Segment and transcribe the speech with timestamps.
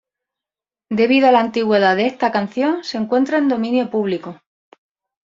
[0.89, 4.41] Debido a la antigüedad de esta canción, se encuentra en Dominio Público.